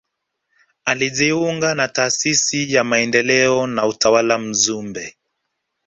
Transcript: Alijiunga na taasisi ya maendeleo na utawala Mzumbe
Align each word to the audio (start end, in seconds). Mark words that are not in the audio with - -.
Alijiunga 0.85 1.75
na 1.75 1.87
taasisi 1.87 2.73
ya 2.73 2.83
maendeleo 2.83 3.67
na 3.67 3.85
utawala 3.87 4.37
Mzumbe 4.39 5.15